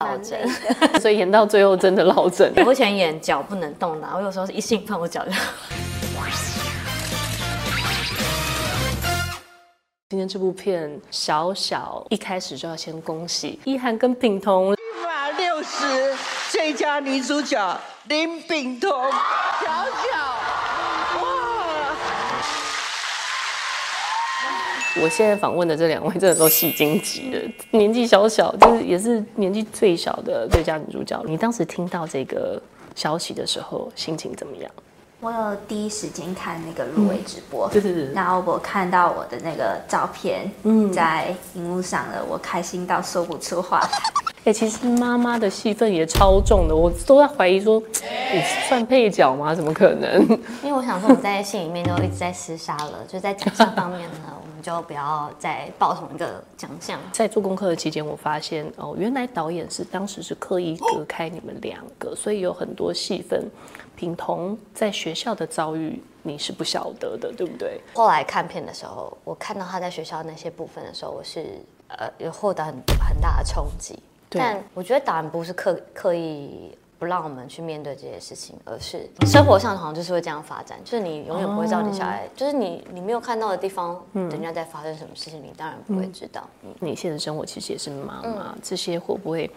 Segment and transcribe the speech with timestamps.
[0.00, 0.38] 落枕，
[1.00, 2.52] 所以演到最后真的落枕。
[2.66, 5.30] 我以前演脚不能动的，我有时候是一兴奋我脚就。
[10.10, 16.14] 今天这部片小小一开始就要先恭喜一涵跟品彤，一马六十
[16.50, 20.25] 最佳女主角林品彤，小小，
[25.02, 31.22] 我现在访问的这两位真的都戏精级的，年纪小小，就是也是年纪最小的最佳女主角。
[31.26, 32.60] 你当时听到这个
[32.94, 34.70] 消息的时候，心情怎么样？
[35.20, 43.88] 我有第一时间看那个入围直播，对对对然后我看到我的那个照片，嗯，在荧幕上了，我开心到说不出话来。
[44.44, 47.82] 哎、其实妈妈的戏份也超重的，我都在怀疑说，
[48.32, 49.52] 你算配角吗？
[49.52, 50.22] 怎么可能？
[50.62, 54.35] 因为我想说，我们在戏里面都一直在厮杀了，就在奖项方面呢，
[54.66, 56.98] 就不要再报同一个奖项。
[57.12, 63.48] 在做功课的期间，我发现哦，原来导演是当时是刻意隔开你们两个，所以有很多戏份，
[63.94, 67.80] 品彤在学校的遭遇你是不晓得的，对不对？
[67.94, 71.46] 后来看片的时候，我看到他在学校那些部分的时候，我是
[71.86, 72.74] 呃有获得很
[73.08, 73.96] 很大的冲击。
[74.28, 86.48] 对但我觉得导演不是刻刻意不让我们去面对这些事情，而是生活上好像就是会这样发展，就是你永远不会知道你小孩，就是你你没有看到的地方，人家在发生什么事情，你当然不会知道。
[86.62, 86.74] 嗯。
[86.80, 89.50] 你现实生活其实也是妈妈，这些会不会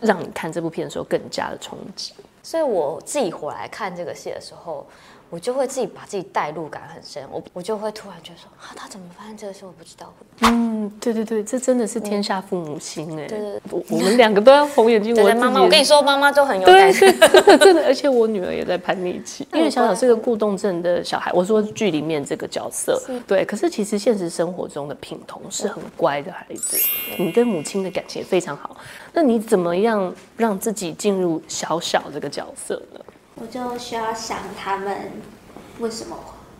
[0.00, 2.14] 让你看这部片的时候更加的冲击？
[2.42, 4.86] 所以我自己回来看这个戏的时候，
[5.30, 10.12] 我就会自己把自己代入感很深，我我就会突然觉得说，啊，他怎么发现这个事，我不知道。
[10.40, 17.12] 嗯，对对对，这真的是天下父母心哎、对对我我们两个都要红眼睛，我妈妈，我跟你说，妈妈都很有对感觉。
[17.12, 21.30] 对，真的真的，而且我女儿也在叛逆期，因为小小是个固动症的小孩。
[21.32, 26.76] 我说剧里面这个角色，对，可是其实现实生活中的品彤是很乖的孩子，
[27.18, 28.76] 你跟母亲的感情也非常好。
[29.12, 33.00] 那你怎么样让自己进入小小这个角色呢？
[33.40, 35.10] 我就需要想他们
[35.78, 36.16] 为什么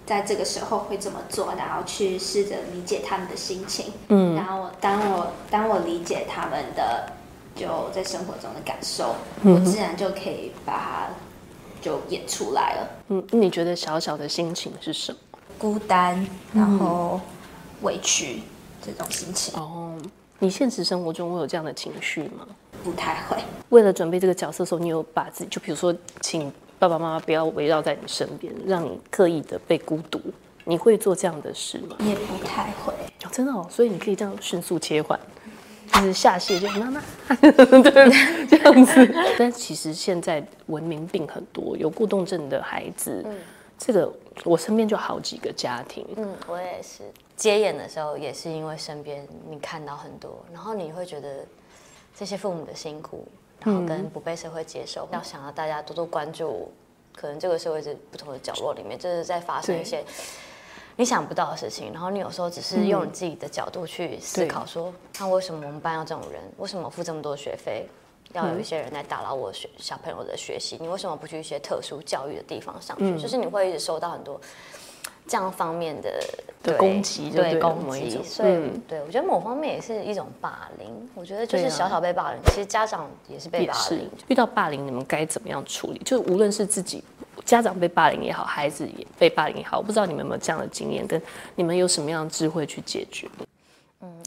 [0.07, 3.93] 在这个时候会这么做，然后去试着理解他们的心情。
[4.09, 7.13] 嗯，然后我当我当我理解他们的
[7.55, 9.15] 就在生活中的感受，
[9.45, 11.09] 我自然就可以把它
[11.83, 12.89] 就演出来了。
[13.09, 15.19] 嗯，你觉得小小的心情是什么？
[15.59, 17.21] 孤单，然后
[17.83, 18.43] 委屈
[18.83, 19.95] 这种心情哦，
[20.39, 22.47] 你现实生活中会有这样的情绪吗？
[22.83, 23.37] 不太会。
[23.69, 30.19] 为了准备这个角色的时候，你有把自己，就比如说，请爸爸妈妈不要围绕在你身边，让你刻意的被孤独，
[30.65, 31.95] 你会做这样的事吗？
[32.01, 35.21] 也不太会，哦，真的哦，所以你可以这样迅速切换，
[35.93, 37.03] 就是下线就妈妈，
[37.37, 39.15] 对，这样子。
[39.39, 43.23] 但其实现在文明病很多，有过动症的孩子，
[43.77, 44.11] 这个
[44.43, 47.03] 我身边就好几个家庭，嗯，我也是。
[47.37, 51.45] 接演的时候也是因为身边你看到很多，然后你会觉得
[52.15, 53.27] 这些父母的辛苦，
[53.65, 56.71] 然后跟不被社会接受，要想要大家多多关注，
[57.15, 60.05] 可能这个社会是不同的角落里面，就是在发生一些
[60.97, 66.43] 你想不到的事情，然后你有时候只是用你自己的角度去思考说，那为什么我们班要这种人？
[66.59, 67.87] 为什么付这么多学费？
[68.33, 73.21] 要有一些人来打扰我学小朋友的学习，你为什么不去一些特殊教育的地方上去？
[73.21, 74.41] 就是你会一直收到很多
[75.31, 81.09] 这样方面的攻击就对攻击，所以、嗯对我觉得某方面也是一种霸凌。
[81.15, 84.11] 我觉得就是小小被霸凌，其实家长也是被霸凌。
[84.27, 86.03] 遇到霸凌，你们该怎么样处理？
[86.05, 87.05] 就无论是自己
[87.45, 91.23] 家长被霸凌也好，孩子也被霸凌也好，我不知道你们有没有这样的经验，跟
[91.55, 93.29] 你们有什么样的智慧去解决？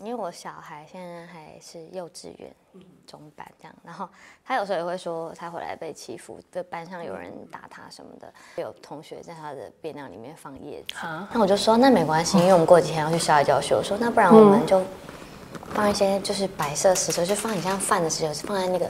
[0.03, 2.53] 嗯，因为我小孩现在还是幼稚园
[3.07, 4.07] 中班这样，然后
[4.45, 14.83] 他有时候也会说他回来被欺负，对班上有人打他什么的，有同学在他的便当里面放叶子，啊，那我就说那没关系，因为我们过几天要去校外教学，我说那不然我们就
[15.73, 18.89] 放一些就是白色石头，就放你像饭的石头，放在那个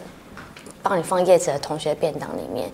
[0.81, 2.71] 帮你放叶子的同学便当里面，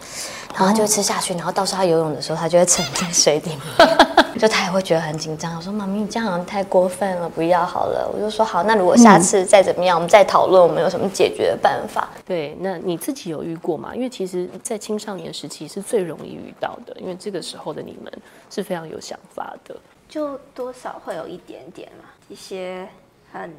[0.51, 4.08] 然后他就会吃下去，然后到时候他游泳的时候，他就会沉在水底面，
[4.39, 5.53] 就他也会觉得很紧张。
[5.57, 8.09] 我说妈咪，你这样好像太过分了，不要好了。
[8.13, 12.07] 我就说好，那如果下次再怎么样，我们再讨论我们有什么解决的办法。
[12.25, 13.93] 对，那你自己有遇过吗？
[13.93, 18.11] 因为其实，在青少年时期是最容易遇到的，因为这个时候的你们
[18.49, 19.75] 是非常有想法的。
[20.07, 22.87] 就多少会有一点点嘛，一些
[23.31, 23.53] 很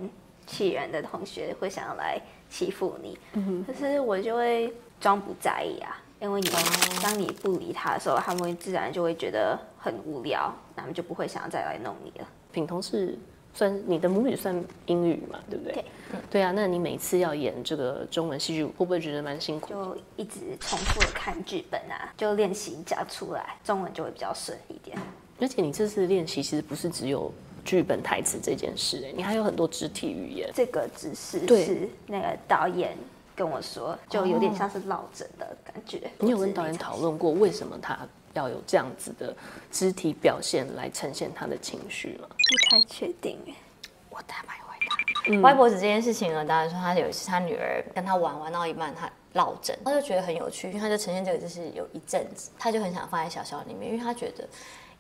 [0.47, 3.17] 气人的同学会想要来欺负你，
[3.67, 6.51] 可是我就会装不在意啊，因为你
[7.03, 12.29] 当你不理他的时候，他们会自然就会觉得很无聊，他们就不会想要再来弄你了。
[12.53, 13.19] 品彤是
[13.55, 14.55] 算你的母语算
[14.87, 15.73] 英语嘛，对不对？
[15.73, 15.85] 对，
[16.31, 16.53] 对啊。
[16.55, 19.69] 那你每次要演这个中文戏剧，会不会觉得蛮辛苦？
[19.69, 24.99] 就一直重复的看剧本啊，就练习讲出来，中文就会比较顺一点。
[25.41, 27.33] 而且你这次练习其实不是只有
[27.65, 30.51] 剧本台词这件事，哎，你还有很多肢体语言。
[30.55, 32.95] 这个只是是那个导演
[33.41, 36.11] 跟我说，就有点像是落枕的感觉。
[36.19, 37.99] 你有跟导演讨论过为什么他
[38.35, 39.35] 要有这样子的
[39.71, 42.29] 肢体表现来呈现他的情绪吗？
[42.29, 43.55] 不太确定哎。
[44.11, 45.41] 我太蛮回答。
[45.41, 54.47] 歪脖子这件事情呢，当然说他有一次他女儿跟他玩玩到一半，他落枕，他就觉得很有趣，因为他就呈现这个就是有一阵子，他就很想放在小小里面，因为他觉得。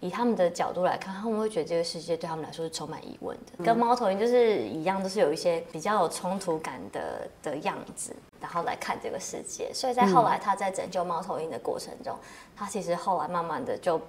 [0.00, 9.70] 以他们的角度来看，他们会觉得这个世界对他们来说是充满疑问的，跟猫头鹰就是一样，都是有一些比较有冲突感的的样子，然后来看这个世界。
[9.74, 12.16] 所以在后来他在拯救猫头鹰的过程中，
[12.56, 14.00] 他其实后来慢慢的就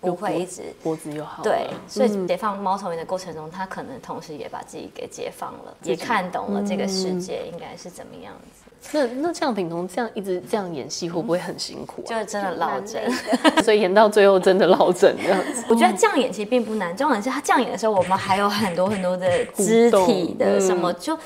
[0.00, 1.42] 不会一直脖子又好。
[1.42, 8.65] 对，所以解放猫头鹰的过程中，他可能同时也把自己给解放了，也看懂了这个世界应该是怎么样子。
[8.92, 12.02] 那那这样品彤这样一直这样演戏会不会很辛苦？
[12.06, 13.02] 就是真的落枕，
[13.64, 15.64] 所以演到最后真的落枕这样子。
[15.68, 21.18] 我觉得这样演其实并不难，重点是他这样演的时候，我们还有很多很多的 肢体的什么，就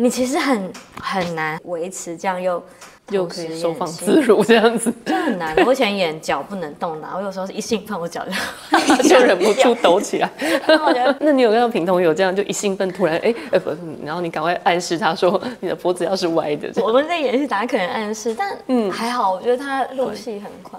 [0.00, 2.62] 你其实很很难维持这样又。
[3.10, 5.52] 又可以收放自如这样子，就很难。
[5.66, 10.30] 我以前演脚不能动的，我有时候是一兴奋，我脚就 就忍不住 抖起来。
[11.18, 13.68] 那你有看到平同有这样，就一兴奋突然哎哎不，
[14.04, 16.70] 然后你赶快暗示他说你的脖子要是歪的。
[16.80, 20.78] 我们在演戏，大家可能暗示，但嗯还好，我觉得他入戏很快。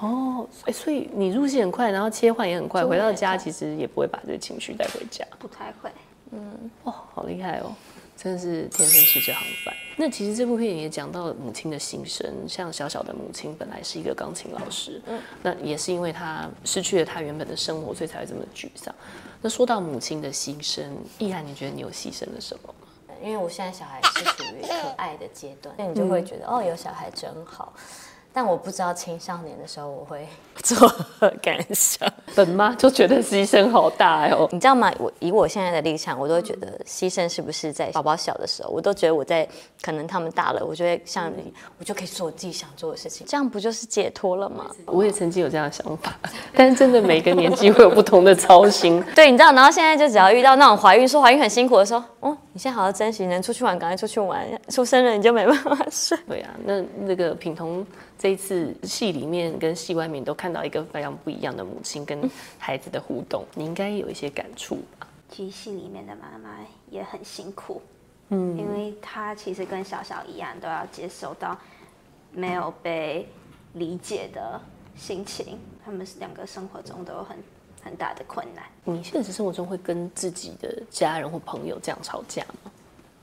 [0.00, 5.24] 哦，哎，所以你入戏很快，然后切换也很快，回到家其实也不会把这个情绪带回家。
[5.38, 5.88] 不太会。
[6.32, 7.72] 嗯，哦，好厉害哦。
[8.22, 9.74] 真的是天生吃这行饭。
[9.96, 18.94] 那其实这部片也讲到母亲的心声，像小小的母亲本来是一个钢琴老师，嗯，那也是因为她失去了她原本的生活，所以才会这么沮丧。
[19.40, 23.14] 那说到母亲的心声，易涵，你觉得你有牺牲了什么吗？
[23.22, 27.72] 因为我现在小孩是属于可爱的阶段，那你就会觉得哦，有小孩真好。
[28.32, 30.26] 但我不知道青少年的时候我会
[30.62, 34.46] 作何感想，本妈就觉得牺牲好大哦。
[34.52, 34.92] 你知道吗？
[34.98, 39.48] 我以我现在的立场，我都会觉得牺牲是不是在宝宝小的时候，我都觉得我在
[39.82, 44.70] 可能他们大了，我就会像你，我就可以做我自己想做的事情，这样不就是解脱了吗？
[44.86, 46.14] 我也曾经有这样的想法，
[46.54, 49.02] 但是真的每个年纪会有不同的操心。
[49.16, 56.18] 对，你知道，然后现在就只要遇到那种怀孕说怀孕很辛苦的时候，哦，你现在好好珍惜，能出去玩赶快出去玩，出生了你就没办法睡。
[56.26, 57.86] 对啊，那那个品彤。
[58.18, 65.06] 这一次戏里面跟戏外面都看到一个非常不一样的母亲跟 孩子的互动，你应该有一些感触吧？
[65.30, 66.58] 其实戏里面的妈妈
[66.90, 67.80] 也很辛苦，
[68.28, 71.56] 嗯，因为她其实跟小小一样，都要接受到
[72.30, 73.26] 没有被
[73.72, 74.60] 理解的
[74.94, 77.38] 心情，他们两个生活中都有很
[77.82, 78.64] 很大的困难。
[78.84, 82.70] 你现实生活中会跟自己的家人或朋友这样吵架吗？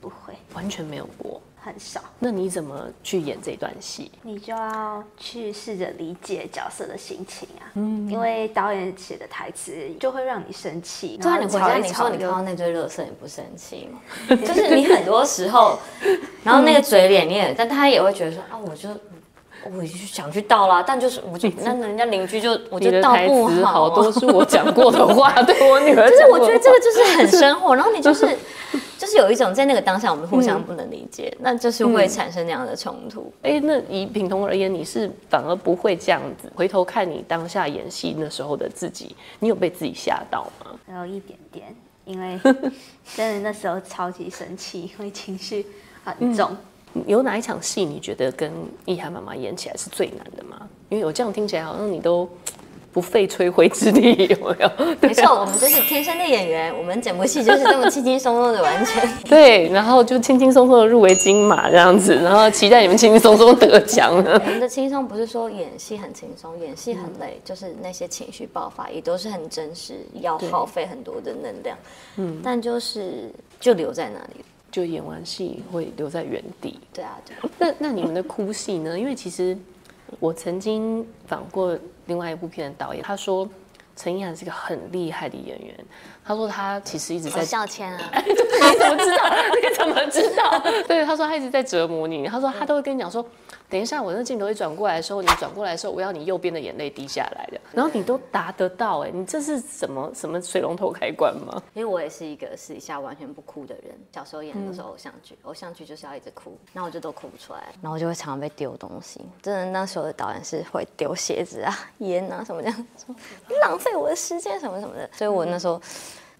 [0.00, 1.40] 不会，完全没有过。
[1.60, 4.10] 很少，那你怎么去演这段戏？
[4.22, 11.16] 你就要去试着理解角色的心情啊，嗯，因为导演写的台词就会让你生气。
[11.16, 14.00] 就算你回家，你说你看到那堆乐色，你不生气吗？
[14.46, 15.76] 就是你很多时候，
[16.44, 18.88] 然后那个嘴脸，你也，但他也会觉得说啊，我就
[19.64, 26.10] 我就想去倒啦，但就是我就 那人家邻居就我觉得倒不好，好多是我讲过的话， 对我女儿。
[26.10, 28.36] 就是我觉得这个就是很生活， 然后你就是。
[28.98, 33.32] 就是有一种在那个当下，我们互相不能理解，那就是会产生那样的冲突。
[33.42, 36.52] 哎，那以品彤而言，你是反而不会这样子。
[36.56, 40.96] 回头看你当下演戏那时候的自己，你有被自己吓到吗？
[40.98, 42.38] 有一点点，因为
[43.14, 45.64] 真的那时候超级生气，因为情绪
[46.04, 46.50] 很重。
[47.06, 48.52] 有哪一场戏你觉得跟
[48.84, 50.68] 易涵妈妈演起来是最难的吗？
[50.88, 52.28] 因为我这样听起来好像你都。
[52.90, 54.70] 不费吹灰之力，有没有？
[55.00, 59.08] 没错，我们就是天生的演员，我们整部戏就是这么轻轻松松的完成。
[59.28, 64.10] 对，然后就轻轻松松的入围金马这样子，然后期待你们轻轻松松得奖。
[64.16, 71.76] 我们的轻松不是说演戏很轻松，演戏很累，就是那些情绪爆发也都是很真实，要耗费很多的能量。
[72.16, 73.30] 嗯，但就是
[73.60, 76.78] 就留在那里，就演完戏会留在原地。
[76.92, 77.36] 对啊，对。
[77.58, 78.98] 那那你们的哭戏呢？
[78.98, 79.56] 因为其实
[80.18, 81.78] 我曾经访过。
[82.06, 83.46] 另外一部片的导演，他说
[83.94, 85.74] 陈意涵是一个很厉害的演员。
[86.24, 88.46] 他说他其实一直在笑谦啊，你怎
[88.88, 89.30] 么知道？
[89.52, 90.58] 你怎么知道？
[90.88, 92.26] 对，他说他一直在折磨你。
[92.26, 93.22] 他说他都会跟你讲说。
[93.70, 101.62] 等一下，我那镜头一转过来的时候，你转过来的时候，我要你右边的眼泪滴下来的，然后你都达得到，哎，你这是什么什么水龙头开关吗？
[101.74, 113.14] 因为我也是一个私底下完全不哭的人，小时候演的是偶像剧，偶像剧就是要一直哭，那我就都哭不出来，然后我就会常常被丢东西，真的那时候的导演是会丢鞋子啊、烟啊什么这样，说
[113.60, 115.78] 浪费我的时间什么什么的，所以我那时候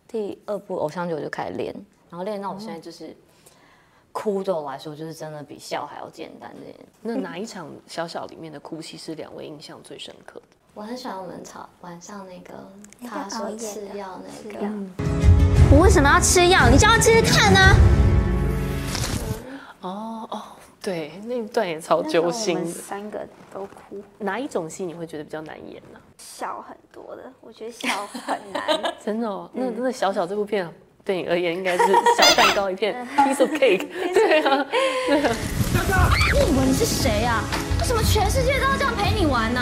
[0.07, 1.75] 第二部偶像剧我就开始练，
[2.09, 3.15] 然后练到我现在就是。
[4.13, 6.61] 哭对我来说就是真的比笑还要简单的。
[7.01, 10.57] 那哪一场小小里面的哭戏是两位印象最深刻的？
[10.75, 12.55] 我很喜欢我们吵晚上那个
[13.09, 14.59] 他说吃药那个。
[15.71, 16.69] 我为什么要吃药？
[16.71, 17.61] 你叫他吃吃看呢？
[19.81, 20.43] 哦哦，
[20.83, 22.75] 对，那一段也超揪心我们的。
[22.81, 28.95] 三个都哭，哪一种戏你会觉得比较难演呢、笑很多的，我觉得笑很难。
[29.05, 30.69] 真的哦，那那小小这部片
[31.09, 31.85] 对你而言应该是
[32.19, 33.89] 小蛋糕一片， piece of cake。
[34.13, 34.67] 对啊，
[35.09, 37.43] 对啊你以为你是谁啊？
[37.81, 39.59] 为什么全世界都要这样陪你玩呢、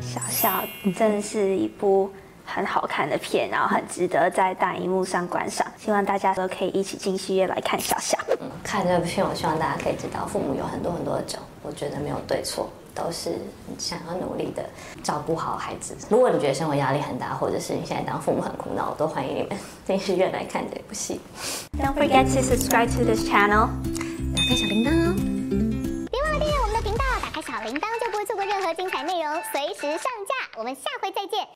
[0.00, 0.64] 小笑
[0.96, 2.10] 真的是一部
[2.46, 5.66] 很好看的片，然后很值得在大荧幕上观赏。
[5.76, 8.16] 希望大家都可以一起进戏院来看小笑。
[8.64, 13.38] 看这部片，我希望大家可以知道，父母有很多很多的种，我觉得没有对错，都是
[13.78, 14.64] 想要努力的
[15.04, 15.94] 照顾好孩子。
[16.08, 21.20] 如果你觉得生活压力很大，或者是你现在当父母很苦恼，我都欢迎你们进戏院来看这部戏。
[21.78, 23.68] Don't forget to subscribe to this channel.
[24.34, 25.14] 打开小铃铛哦。
[26.10, 30.58] 别忘了订阅我们的频道，打开小铃铛就不会错过任何精彩内容，随时上架。
[30.58, 31.46] 我们下回再见，